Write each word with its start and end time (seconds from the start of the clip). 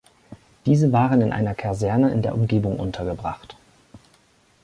Diese 0.65 0.91
waren 0.91 1.21
in 1.21 1.31
einer 1.31 1.53
Kaserne 1.53 2.09
in 2.09 2.23
der 2.23 2.33
Umgebung 2.33 2.79
untergebracht. 2.79 3.55